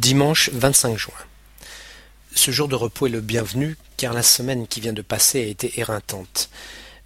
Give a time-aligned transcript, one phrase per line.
[0.00, 1.12] Dimanche 25 juin.
[2.34, 5.46] Ce jour de repos est le bienvenu car la semaine qui vient de passer a
[5.46, 6.48] été éreintante.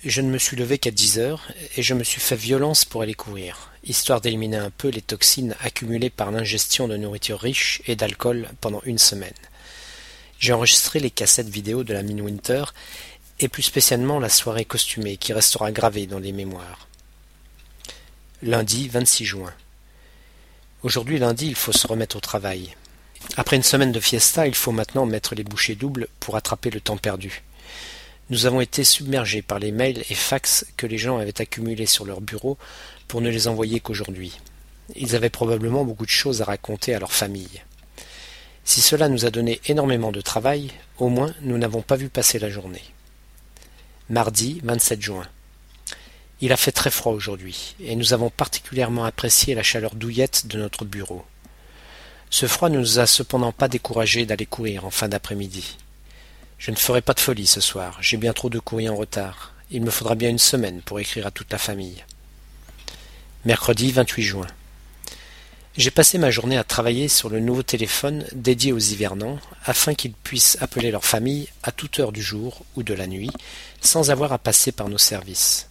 [0.05, 1.43] Je ne me suis levé qu'à dix heures
[1.77, 5.57] et je me suis fait violence pour aller courir, histoire d'éliminer un peu les toxines
[5.61, 9.35] accumulées par l'ingestion de nourriture riche et d'alcool pendant une semaine.
[10.39, 12.63] J'ai enregistré les cassettes vidéo de la Winter
[13.41, 16.87] et plus spécialement la soirée costumée qui restera gravée dans les mémoires.
[18.41, 19.53] Lundi 26 juin.
[20.85, 22.77] Aujourd'hui lundi, il faut se remettre au travail.
[23.37, 26.81] Après une semaine de fiesta, il faut maintenant mettre les bouchées doubles pour attraper le
[26.81, 27.43] temps perdu.
[28.31, 32.05] Nous avons été submergés par les mails et fax que les gens avaient accumulés sur
[32.05, 32.57] leur bureau
[33.09, 34.39] pour ne les envoyer qu'aujourd'hui.
[34.97, 37.63] Ils avaient probablement beaucoup de choses à raconter à leur famille.
[38.65, 42.39] Si cela nous a donné énormément de travail, au moins nous n'avons pas vu passer
[42.39, 42.83] la journée.
[44.09, 45.29] Mardi 27 juin.
[46.41, 50.59] Il a fait très froid aujourd'hui, et nous avons particulièrement apprécié la chaleur douillette de
[50.59, 51.25] notre bureau.
[52.35, 55.77] Ce froid ne nous a cependant pas découragés d'aller courir en fin d'après-midi.
[56.59, 59.53] Je ne ferai pas de folie ce soir, j'ai bien trop de courrier en retard.
[59.71, 62.03] Il me faudra bien une semaine pour écrire à toute la famille.
[63.45, 64.47] Mercredi 28 juin.
[65.77, 70.15] J'ai passé ma journée à travailler sur le nouveau téléphone dédié aux hivernants afin qu'ils
[70.15, 73.31] puissent appeler leur famille à toute heure du jour ou de la nuit
[73.81, 75.69] sans avoir à passer par nos services.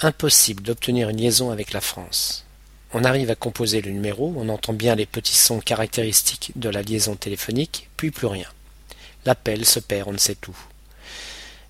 [0.00, 2.46] Impossible d'obtenir une liaison avec la France.
[2.94, 6.80] On arrive à composer le numéro, on entend bien les petits sons caractéristiques de la
[6.80, 8.48] liaison téléphonique, puis plus rien.
[9.26, 10.56] L'appel se perd on ne sait où.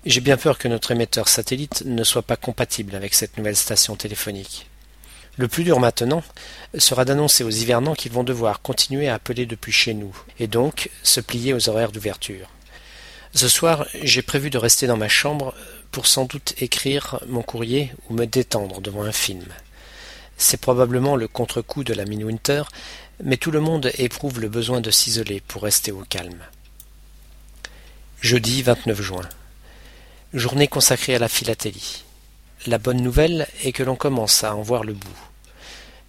[0.05, 3.97] J'ai bien peur que notre émetteur satellite ne soit pas compatible avec cette nouvelle station
[3.97, 4.67] téléphonique.
[5.35, 6.23] Le plus dur maintenant
[6.77, 10.89] sera d'annoncer aux hivernants qu'ils vont devoir continuer à appeler depuis chez nous, et donc
[11.03, 12.47] se plier aux horaires d'ouverture.
[13.33, 15.53] Ce soir, j'ai prévu de rester dans ma chambre
[15.91, 19.45] pour sans doute écrire mon courrier ou me détendre devant un film.
[20.41, 22.63] C'est probablement le contre-coup de la Winter,
[23.21, 26.41] mais tout le monde éprouve le besoin de s'isoler pour rester au calme.
[28.21, 29.27] Jeudi 29 juin.
[30.33, 32.05] Journée consacrée à la philatélie.
[32.67, 35.19] La bonne nouvelle est que l'on commence à en voir le bout.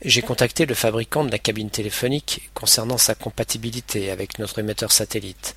[0.05, 5.57] J'ai contacté le fabricant de la cabine téléphonique concernant sa compatibilité avec notre émetteur satellite.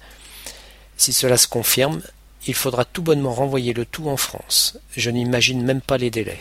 [0.97, 2.01] Si cela se confirme,
[2.47, 4.79] il faudra tout bonnement renvoyer le tout en France.
[4.97, 6.39] Je n'imagine même pas les délais.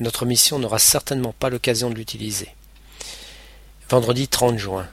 [0.00, 2.48] Notre mission n'aura certainement pas l'occasion de l'utiliser.
[3.88, 4.88] Vendredi 30 juin.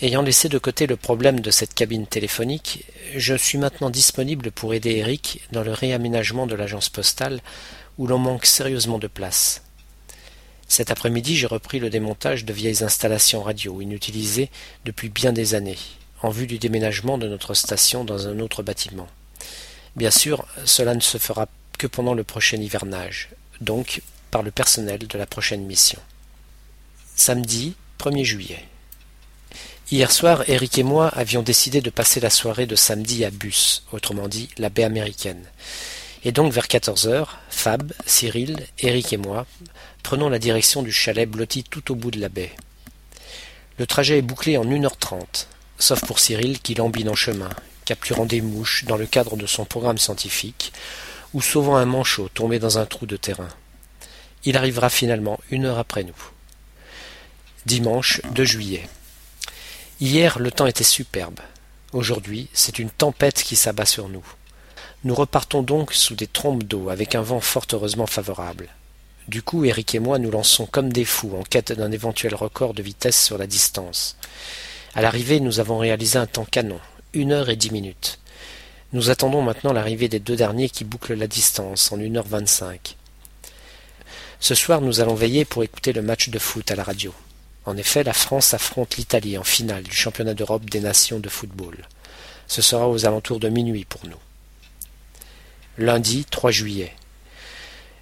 [0.00, 2.86] Ayant laissé de côté le problème de cette cabine téléphonique,
[3.16, 7.40] je suis maintenant disponible pour aider Eric dans le réaménagement de l'agence postale
[7.98, 9.62] où l'on manque sérieusement de place.
[10.68, 14.50] Cet après-midi, j'ai repris le démontage de vieilles installations radio inutilisées
[14.84, 15.78] depuis bien des années,
[16.22, 19.08] en vue du déménagement de notre station dans un autre bâtiment.
[19.96, 25.06] Bien sûr, cela ne se fera que pendant le prochain hivernage, donc par le personnel
[25.06, 26.00] de la prochaine mission.
[27.16, 28.64] Samedi 1er juillet.
[29.90, 33.84] Hier soir, Eric et moi avions décidé de passer la soirée de samedi à Bus,
[33.92, 35.44] autrement dit la baie américaine.
[36.22, 39.46] Et donc vers 14 heures, Fab, Cyril, Eric et moi
[40.02, 42.52] prenons la direction du chalet blotti tout au bout de la baie.
[43.78, 45.48] Le trajet est bouclé en une heure trente,
[45.78, 47.50] sauf pour Cyril qui lambine en chemin,
[47.84, 50.72] capturant des mouches dans le cadre de son programme scientifique,
[51.34, 53.48] ou sauvant un manchot tombé dans un trou de terrain.
[54.44, 56.30] Il arrivera finalement une heure après nous.
[57.66, 58.88] Dimanche 2 juillet.
[60.00, 61.40] Hier, le temps était superbe.
[61.92, 64.24] Aujourd'hui, c'est une tempête qui s'abat sur nous.
[65.04, 68.68] Nous repartons donc sous des trompes d'eau avec un vent fort heureusement favorable.
[69.28, 72.74] Du coup, Eric et moi nous lançons comme des fous en quête d'un éventuel record
[72.74, 74.16] de vitesse sur la distance.
[74.94, 76.80] À l'arrivée, nous avons réalisé un temps canon,
[77.12, 78.18] une heure et dix minutes.
[78.92, 82.96] Nous attendons maintenant l'arrivée des deux derniers qui bouclent la distance en une heure vingt-cinq.
[84.40, 87.14] Ce soir, nous allons veiller pour écouter le match de foot à la radio.
[87.66, 91.76] En effet, la France affronte l'Italie en finale du championnat d'Europe des nations de football.
[92.48, 94.18] Ce sera aux alentours de minuit pour nous.
[95.78, 96.92] Lundi 3 juillet.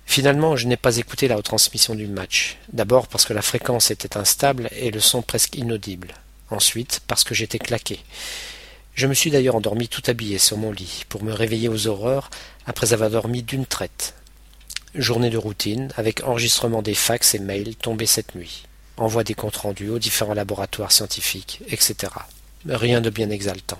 [0.07, 2.57] Finalement, je n'ai pas écouté la retransmission du match.
[2.73, 6.15] D'abord parce que la fréquence était instable et le son presque inaudible.
[6.51, 8.01] Ensuite parce que j'étais claqué.
[8.99, 12.31] Je me suis d'ailleurs endormi tout habillé sur mon lit, pour me réveiller aux horreurs
[12.67, 14.15] après avoir dormi d'une traite.
[14.97, 18.65] Journée de routine, avec enregistrement des fax et mails tombés cette nuit,
[18.97, 22.13] envoi des comptes rendus aux différents laboratoires scientifiques, etc.
[22.67, 23.79] Rien de bien exaltant.